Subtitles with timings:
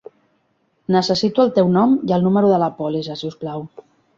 [0.95, 3.71] Necessito el teu nom i el número de la pòlissa si us plau.